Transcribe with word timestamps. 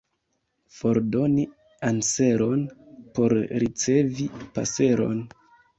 Fordoni 0.77 1.43
anseron, 1.91 2.67
por 3.19 3.39
ricevi 3.65 4.31
paseron. 4.59 5.27